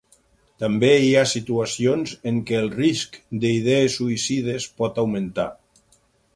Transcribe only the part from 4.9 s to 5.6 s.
augmentar.